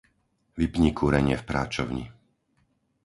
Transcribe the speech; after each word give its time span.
Vypni 0.59 0.89
kúrenie 0.99 1.35
v 1.39 1.45
práčovni. 1.49 2.05